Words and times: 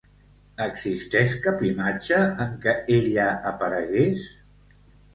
Existeix 0.63 1.35
cap 1.43 1.61
imatge 1.69 2.23
en 2.47 2.57
què 2.67 2.77
ella 2.99 3.31
aparegués? 3.55 4.29